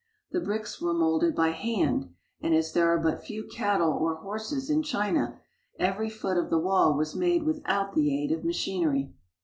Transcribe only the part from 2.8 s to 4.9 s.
are but few cattle or horses in